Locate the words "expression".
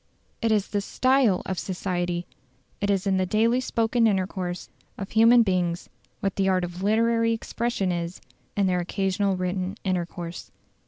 7.33-7.91